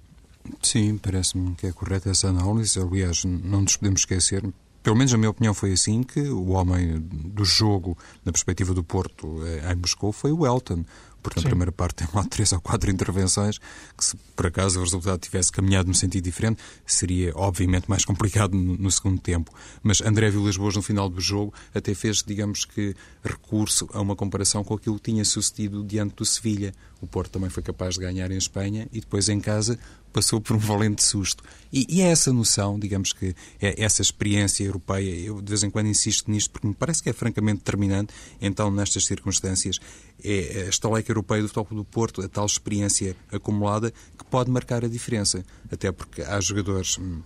[0.61, 2.79] Sim, parece-me que é correta essa análise.
[2.79, 4.43] Aliás, não nos podemos esquecer,
[4.83, 8.83] pelo menos a minha opinião foi assim, que o homem do jogo, na perspectiva do
[8.83, 10.83] Porto eh, em Moscou, foi o Elton
[11.23, 13.57] porque na primeira parte tem lá três ou quatro intervenções,
[13.97, 18.55] que se por acaso o resultado tivesse caminhado num sentido diferente, seria obviamente mais complicado
[18.55, 19.51] no, no segundo tempo.
[19.81, 24.15] Mas André Vilas Boas, no final do jogo, até fez, digamos que, recurso a uma
[24.15, 26.73] comparação com aquilo que tinha sucedido diante do Sevilha.
[27.01, 29.79] O Porto também foi capaz de ganhar em Espanha e depois em casa
[30.13, 31.43] passou por um valente susto.
[31.71, 35.69] E, e, é essa noção, digamos que é essa experiência europeia, eu de vez em
[35.69, 39.79] quando insisto nisto porque me parece que é francamente determinante, então nestas circunstâncias,
[40.23, 44.85] é a estaleca europeia do Futebol do Porto, a tal experiência acumulada que pode marcar
[44.85, 45.43] a diferença.
[45.71, 47.21] Até porque há jogadores hum,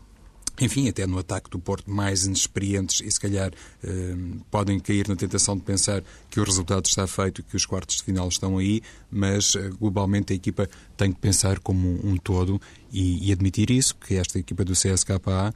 [0.59, 3.51] enfim, até no ataque do Porto, mais inexperientes e se calhar
[3.83, 4.15] eh,
[4.49, 8.03] podem cair na tentação de pensar que o resultado está feito que os quartos de
[8.03, 12.59] final estão aí, mas eh, globalmente a equipa tem que pensar como um, um todo
[12.91, 15.53] e, e, admitir isso, que esta equipa do CSKA,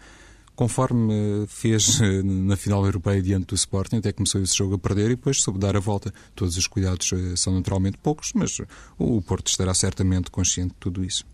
[0.55, 4.77] conforme eh, fez eh, na final europeia diante do Sporting, até começou esse jogo a
[4.77, 6.13] perder e depois soube dar a volta.
[6.35, 8.59] Todos os cuidados são naturalmente poucos, mas
[8.99, 11.30] o Porto estará certamente consciente de tudo isso.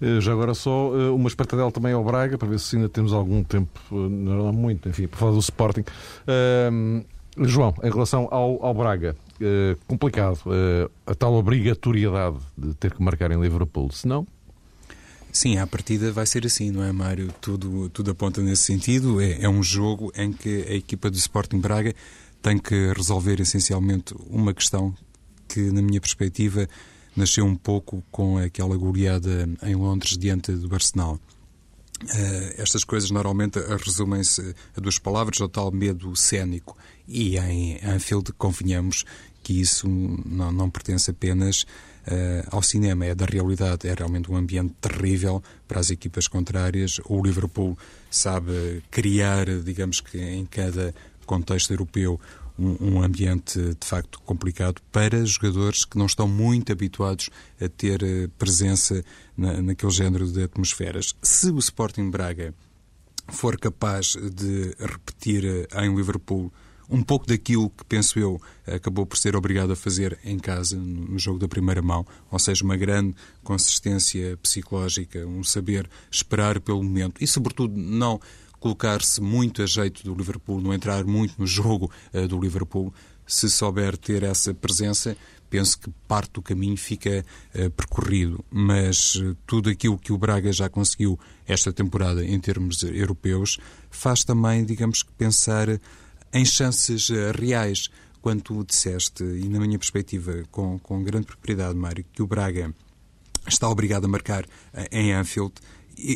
[0.00, 3.12] Eh, já agora só eh, uma espartadela também ao Braga, para ver se ainda temos
[3.12, 5.84] algum tempo, eh, não há muito, enfim, para falar do Sporting.
[6.26, 7.04] Uh,
[7.44, 9.14] João, em relação ao, ao Braga,
[9.86, 10.40] complicado
[11.06, 14.26] a tal obrigatoriedade de ter que marcar em Liverpool, se não...
[15.30, 17.30] Sim, à partida vai ser assim, não é, Mário?
[17.42, 19.20] Tudo, tudo aponta nesse sentido.
[19.20, 21.94] É, é um jogo em que a equipa do Sporting Braga
[22.40, 24.94] tem que resolver essencialmente uma questão
[25.46, 26.66] que, na minha perspectiva,
[27.16, 31.18] nasceu um pouco com aquela goleada em Londres diante do Arsenal.
[32.02, 36.76] Uh, estas coisas normalmente resumem-se a duas palavras, o tal medo cénico.
[37.08, 39.04] E em Anfield, convenhamos
[39.42, 43.88] que isso não, não pertence apenas uh, ao cinema, é da realidade.
[43.88, 47.00] É realmente um ambiente terrível para as equipas contrárias.
[47.06, 47.78] O Liverpool
[48.10, 52.20] sabe criar, digamos que em cada contexto europeu,
[52.58, 58.28] um, ambiente de facto complicado para jogadores que não estão muito habituados a ter eh,
[58.38, 59.04] presença
[59.36, 61.14] na, naquele género de atmosferas.
[61.22, 62.54] Se o Sporting Braga
[63.28, 66.52] for capaz de repetir eh, em Liverpool
[66.88, 71.18] um pouco daquilo que, penso eu, acabou por ser obrigado a fazer em casa, no
[71.18, 77.22] jogo da primeira mão, ou seja, uma grande consistência psicológica, um saber esperar pelo momento
[77.22, 78.20] e, sobretudo, não
[78.66, 82.92] colocar-se muito a jeito do Liverpool, não entrar muito no jogo uh, do Liverpool,
[83.24, 85.16] se souber ter essa presença,
[85.48, 87.24] penso que parte do caminho fica
[87.54, 88.44] uh, percorrido.
[88.50, 94.24] Mas uh, tudo aquilo que o Braga já conseguiu esta temporada em termos europeus faz
[94.24, 95.68] também, digamos que, pensar
[96.32, 97.88] em chances reais.
[98.20, 102.74] Quando tu disseste, e na minha perspectiva, com, com grande propriedade, Mário, que o Braga
[103.46, 104.44] está obrigado a marcar
[104.90, 105.54] em Anfield,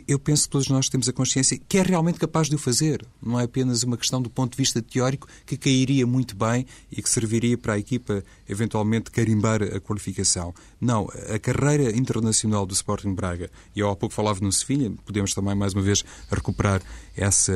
[0.07, 3.05] eu penso que todos nós temos a consciência que é realmente capaz de o fazer.
[3.23, 7.03] Não é apenas uma questão do ponto de vista teórico que cairia muito bem e
[7.03, 10.55] que serviria para a equipa eventualmente carimbar a qualificação.
[10.81, 15.33] Não, a carreira internacional do Sporting Braga, e eu há pouco falava no Sevilha, podemos
[15.35, 16.83] também mais uma vez recuperar
[17.17, 17.53] essa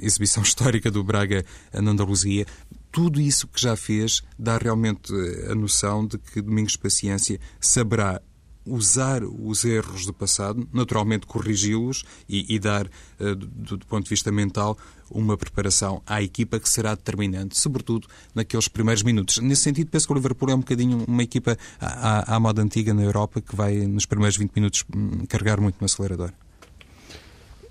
[0.00, 2.46] exibição histórica do Braga na Andaluzia,
[2.92, 5.12] tudo isso que já fez dá realmente
[5.50, 8.22] a noção de que Domingos Paciência saberá
[8.66, 12.86] usar os erros do passado, naturalmente corrigi-los e, e, dar,
[13.20, 14.76] uh, do, do, ponto de vista mental,
[15.10, 19.38] uma preparação à equipa que será determinante, sobretudo naqueles primeiros minutos.
[19.38, 22.94] Nesse sentido, penso que o Liverpool é um bocadinho uma equipa à, à moda antiga
[22.94, 26.32] na Europa que vai, nos primeiros 20 minutos, hum, carregar muito no acelerador.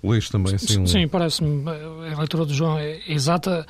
[0.02, 0.86] Luís, também, sim.
[0.86, 1.64] Sim, parece-me.
[1.68, 3.66] A leitura do João é exata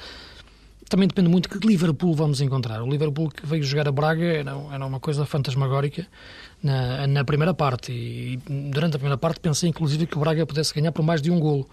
[0.88, 2.82] também depende muito de que Liverpool vamos encontrar.
[2.82, 6.06] O Liverpool que veio jogar a Braga era uma coisa fantasmagórica
[6.64, 8.38] na, na primeira parte e
[8.70, 11.38] durante a primeira parte pensei inclusive que o Braga pudesse ganhar por mais de um
[11.38, 11.68] golo.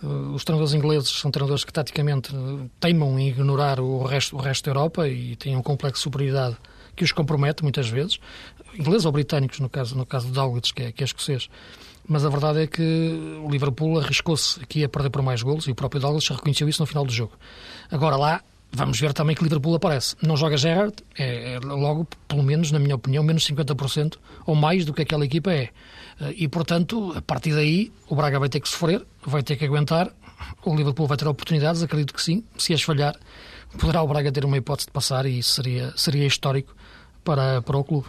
[0.00, 2.30] Uh, os treinadores ingleses são treinadores que taticamente
[2.78, 6.56] teimam em ignorar o resto, o resto da Europa e têm um complexo de superioridade
[6.94, 8.18] que os compromete muitas vezes,
[8.76, 11.48] ingleses ou britânicos no caso, no caso de Dalglish, que é, que é escocês.
[12.06, 15.72] Mas a verdade é que o Liverpool arriscou-se aqui a perder por mais golos e
[15.72, 17.32] o próprio Douglas reconheceu isso no final do jogo.
[17.90, 20.16] Agora lá, vamos ver também que Liverpool aparece.
[20.22, 24.84] Não joga Gerrard, é, é logo, pelo menos, na minha opinião, menos 50% ou mais
[24.84, 25.70] do que aquela equipa é.
[26.36, 30.10] E, portanto, a partir daí, o Braga vai ter que sofrer, vai ter que aguentar.
[30.64, 32.44] O Liverpool vai ter oportunidades, acredito que sim.
[32.56, 33.16] Se as falhar,
[33.78, 36.74] poderá o Braga ter uma hipótese de passar e isso seria, seria histórico
[37.24, 38.06] para, para o clube.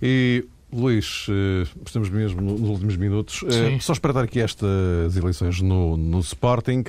[0.00, 3.42] E Luís, eh, estamos mesmo nos últimos minutos.
[3.46, 3.80] Eh, Sim.
[3.80, 6.84] Só espreitar aqui estas eleições no, no Sporting.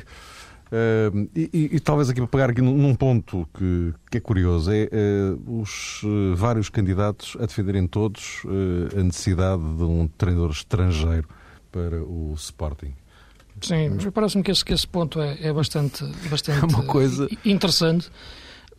[0.72, 4.72] Uh, e, e, e, talvez aqui para pegar aqui num, ponto que, que, é curioso
[4.72, 8.44] é uh, os uh, vários candidatos a defenderem todos
[8.98, 11.28] a necessidade de um treinador estrangeiro
[11.74, 12.94] para o Sporting.
[13.60, 17.28] Sim, parece-me que esse, que esse ponto é, é bastante, bastante é uma coisa...
[17.44, 18.10] interessante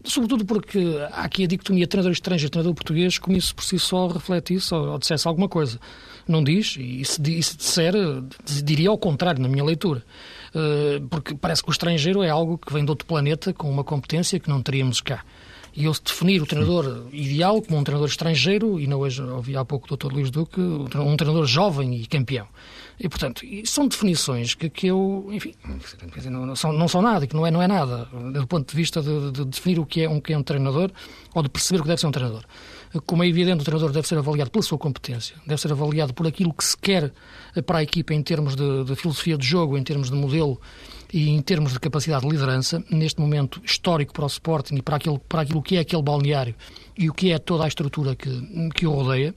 [0.05, 4.09] sobretudo porque há aqui a dicotomia treinador estrangeiro treinador português, como isso por si só
[4.09, 5.79] reflete isso ou, ou dissesse alguma coisa.
[6.27, 7.95] Não diz, e se, e se disser,
[8.65, 10.03] diria ao contrário, na minha leitura.
[10.55, 13.83] Uh, porque parece que o estrangeiro é algo que vem de outro planeta com uma
[13.83, 15.25] competência que não teríamos cá.
[15.75, 19.65] E eu definir o treinador ideal como um treinador estrangeiro, e não hoje ouvi há
[19.65, 20.13] pouco o Dr.
[20.13, 22.47] Luís Duque, um treinador jovem e campeão.
[23.01, 25.55] E, portanto, são definições que, que eu, enfim,
[26.31, 29.01] não, são, não são nada, que não é, não é nada, do ponto de vista
[29.01, 30.91] de, de definir o que, é um, que é um treinador
[31.35, 32.45] ou de perceber o que deve ser um treinador.
[33.07, 36.27] Como é evidente, o treinador deve ser avaliado pela sua competência, deve ser avaliado por
[36.27, 37.13] aquilo que se quer
[37.65, 40.61] para a equipa em termos de, de filosofia de jogo, em termos de modelo
[41.13, 44.97] e em termos de capacidade de liderança, neste momento histórico para o Sporting e para
[44.97, 46.55] aquilo, para aquilo que é aquele balneário
[47.03, 48.31] e o que é toda a estrutura que,
[48.75, 49.35] que o rodeia.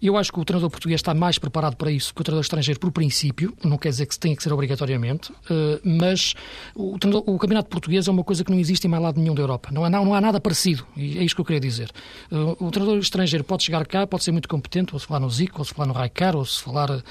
[0.00, 2.80] Eu acho que o treinador português está mais preparado para isso que o treinador estrangeiro,
[2.80, 6.34] por princípio, não quer dizer que tenha que ser obrigatoriamente, eh, mas
[6.74, 9.42] o, o campeonato português é uma coisa que não existe em mais lado nenhum da
[9.42, 9.68] Europa.
[9.70, 11.88] Não há, não há nada parecido, e é isto que eu queria dizer.
[12.32, 15.30] Eh, o treinador estrangeiro pode chegar cá, pode ser muito competente, ou se falar no
[15.30, 17.02] Zico, ou se falar no Raikar, ou se falar eh,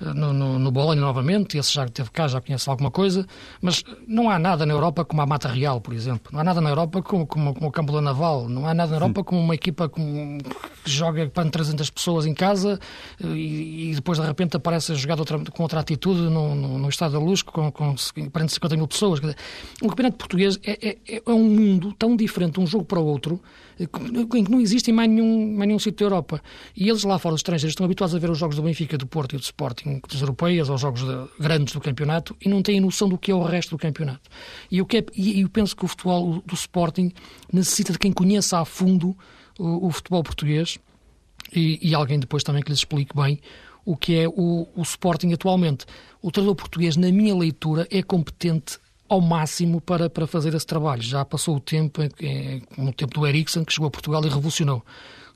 [0.00, 3.24] no, no, no Bologna novamente, esse já esteve cá, já conhece alguma coisa,
[3.60, 6.32] mas não há nada na Europa como a Mata Real, por exemplo.
[6.32, 8.48] Não há nada na Europa como, como, como o Campo da Naval.
[8.48, 10.38] Não há nada na Europa como uma equipa com,
[10.84, 12.78] que joga para 300 pessoas em casa
[13.20, 16.88] e, e, depois de repente aparece a jogar outra, com outra atitude no, no, no
[16.88, 19.20] Estado da Luz com, com 50 mil pessoas.
[19.82, 23.04] O campeonato português é, é, é um mundo tão diferente de um jogo para o
[23.04, 23.40] outro
[23.78, 26.42] em que não existe em mais nenhum, mais nenhum sítio da Europa.
[26.76, 29.06] E eles lá fora, os estrangeiros, estão habituados a ver os jogos do Benfica, do
[29.06, 32.80] Porto e do Sporting, dos europeias, ou jogos de, grandes do campeonato, e não têm
[32.80, 34.30] noção do que é o resto do campeonato.
[34.70, 37.12] E eu, que e eu penso que o futebol do Sporting
[37.52, 39.16] necessita de quem conheça a fundo
[39.62, 40.78] o, o futebol português
[41.54, 43.40] e, e, alguém depois também que lhes explique bem
[43.84, 45.84] o que é o, o Sporting atualmente.
[46.20, 51.02] O treinador português, na minha leitura, é competente ao máximo para, para fazer esse trabalho.
[51.02, 52.00] Já passou o tempo,
[52.78, 54.82] no tempo do Ericsson, que chegou a Portugal e revolucionou.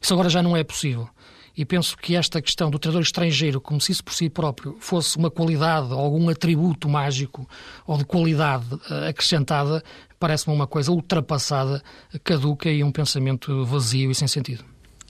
[0.01, 1.09] Isso agora já não é possível.
[1.57, 5.17] E penso que esta questão do treinador estrangeiro, como se isso por si próprio fosse
[5.17, 7.49] uma qualidade, algum atributo mágico
[7.87, 9.83] ou de qualidade eh, acrescentada,
[10.19, 11.83] parece-me uma coisa ultrapassada,
[12.23, 14.65] caduca e um pensamento vazio e sem sentido.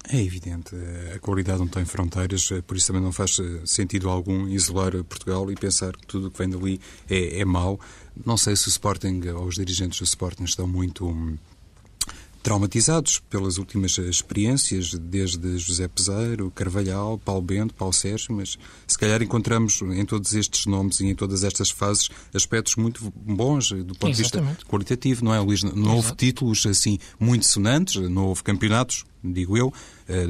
[0.09, 0.77] É evidente,
[1.13, 5.57] a qualidade não tem fronteiras, por isso também não faz sentido algum isolar Portugal e
[5.57, 6.81] pensar que tudo o que vem dali
[7.11, 7.81] é, é mau.
[8.25, 11.37] Não sei se o Sporting ou os dirigentes do Sporting estão muito hum,
[12.47, 19.21] traumatizados pelas últimas experiências, desde José Peseiro, Carvalhal, Paulo Bento, Paulo Sérgio, mas se calhar
[19.21, 24.13] encontramos em todos estes nomes e em todas estas fases aspectos muito bons do ponto
[24.13, 24.51] Exatamente.
[24.51, 25.65] de vista qualitativo, não é, Luís?
[25.65, 29.73] Não houve títulos assim muito sonantes, não houve campeonatos, digo eu,
[30.09, 30.27] eh,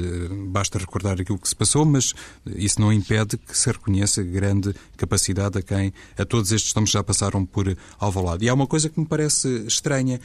[0.47, 2.15] basta recordar aquilo que se passou, mas
[2.47, 7.03] isso não impede que se reconheça grande capacidade a quem, a todos estes nomes já
[7.03, 8.45] passaram por Alvalade.
[8.45, 10.19] E há uma coisa que me parece estranha,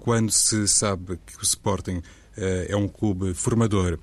[0.00, 2.02] quando se sabe que o Sporting
[2.36, 3.98] eh, é um clube formador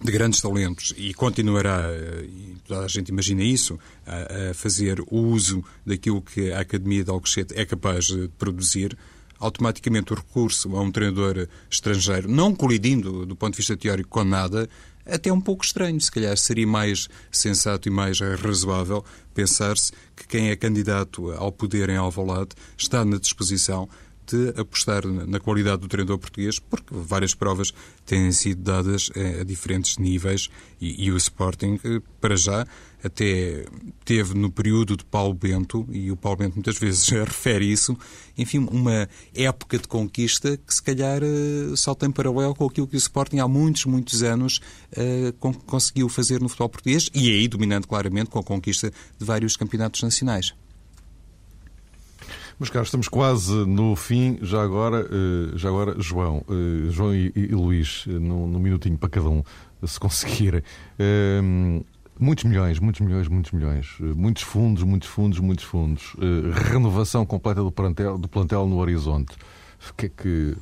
[0.00, 5.18] de grandes talentos e continuará, eh, e toda a gente imagina isso, a, fazer o
[5.18, 8.96] uso daquilo que a Academia de Alcochete é capaz de produzir,
[9.40, 14.24] automaticamente o recurso a um treinador estrangeiro, não colidindo do ponto de vista teórico com
[14.24, 14.68] nada,
[15.06, 16.00] até um pouco estranho.
[16.00, 21.88] Se calhar seria mais sensato e mais razoável pensar-se que quem é candidato ao poder
[21.88, 23.88] em Alvalade está na disposição
[24.30, 27.72] de apostar na qualidade do treinador português, porque várias provas
[28.04, 30.48] têm sido dadas a, diferentes níveis
[30.80, 32.66] e, e, o Sporting, eh, para já,
[33.02, 33.64] até
[34.04, 37.96] teve no período de Paulo Bento, e o Paulo Bento muitas vezes refere isso,
[38.36, 42.96] enfim, uma época de conquista que se calhar eh, salta em paralelo com aquilo que
[42.96, 44.60] o Sporting há muitos, muitos anos
[44.92, 45.32] uh,
[45.66, 50.02] conseguiu fazer no futebol português e aí dominando claramente com a conquista de vários campeonatos
[50.02, 50.54] nacionais.
[52.58, 54.36] Mas, caros, estamos quase no fim.
[54.42, 59.08] Já agora, eh, já agora João, eh, João e, e Luís, eh, num, minutinho para
[59.08, 59.44] cada um,
[59.84, 60.62] se conseguirem.
[62.18, 63.94] Muitos milhões, muitos milhões, muitos milhões.
[64.00, 66.16] Muitos fundos, muitos fundos, muitos fundos.
[66.68, 69.36] Renovação completa do plantel, do plantel no horizonte.
[69.88, 70.56] O que é que,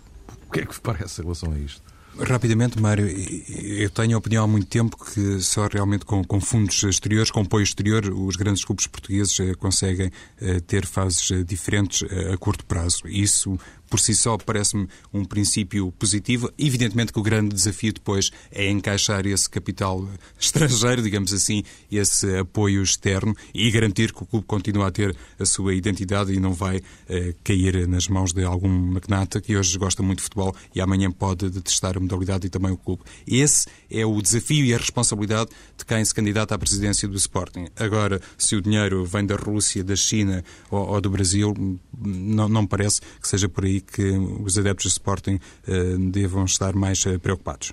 [0.49, 1.96] o que, é que parece em relação a isto?
[2.19, 6.83] Rapidamente, Mário, eu tenho a opinião há muito tempo que só realmente com, com fundos
[6.83, 10.11] exteriores, com apoio exterior, os grandes clubes portugueses eh, conseguem
[10.41, 12.03] eh, ter fases eh, diferentes
[12.33, 13.07] a curto prazo.
[13.07, 13.59] Isso
[13.89, 16.51] por si só parece-me um princípio positivo.
[16.59, 20.07] Evidentemente que o grande desafio depois é encaixar esse capital
[20.39, 25.45] estrangeiro, digamos assim, esse apoio externo e garantir que o clube continua a ter a
[25.45, 30.03] sua identidade e não vai eh, cair nas mãos de algum magnata que hoje gosta
[30.03, 33.03] muito de futebol e amanhã pode detestar a modalidade e também o clube.
[33.27, 37.67] Esse é o desafio e a responsabilidade de quem se candidata à presidência do Sporting.
[37.77, 41.55] Agora, se o dinheiro vem da Rússia, da China ou, ou do Brasil,
[41.97, 44.11] não, não parece que seja por aí e que
[44.43, 47.73] os adeptos do Sporting uh, devam estar mais uh, preocupados.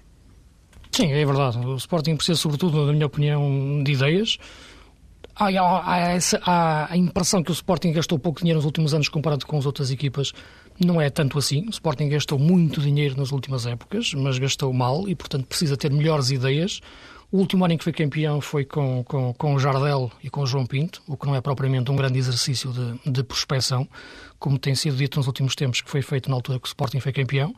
[0.92, 1.58] Sim, é verdade.
[1.58, 4.38] O Sporting precisa, sobretudo, na minha opinião, de ideias.
[5.36, 9.10] Há, há, essa, há, a impressão que o Sporting gastou pouco dinheiro nos últimos anos
[9.10, 10.32] comparado com as outras equipas.
[10.80, 11.66] Não é tanto assim.
[11.66, 15.92] O Sporting gastou muito dinheiro nas últimas épocas, mas gastou mal e, portanto, precisa ter
[15.92, 16.80] melhores ideias.
[17.34, 20.42] O último ano em que foi campeão foi com, com, com o Jardel e com
[20.42, 23.90] o João Pinto, o que não é propriamente um grande exercício de, de prospecção,
[24.38, 27.00] como tem sido dito nos últimos tempos, que foi feito na altura que o Sporting
[27.00, 27.56] foi campeão.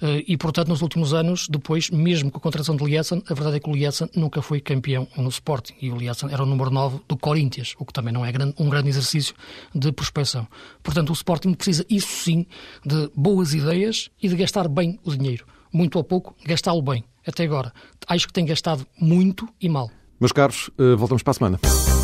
[0.00, 3.56] Eh, e, portanto, nos últimos anos, depois, mesmo com a contratação de Lietzen, a verdade
[3.56, 5.74] é que o Lietzen nunca foi campeão no Sporting.
[5.82, 8.70] E o Lietzen era o número 9 do Corinthians, o que também não é um
[8.70, 9.34] grande exercício
[9.74, 10.46] de prospecção.
[10.84, 12.46] Portanto, o Sporting precisa, isso sim,
[12.84, 15.44] de boas ideias e de gastar bem o dinheiro.
[15.72, 17.72] Muito ou pouco, gastá-lo bem até agora.
[18.06, 19.90] Acho que tem gastado muito e mal.
[20.20, 21.95] Meus caros, eh, voltamos para a semana.